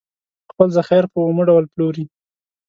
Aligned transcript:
خپل 0.51 0.67
ذخایر 0.77 1.05
په 1.13 1.17
اومه 1.25 1.43
ډول 1.49 1.65
پلوري. 1.73 2.05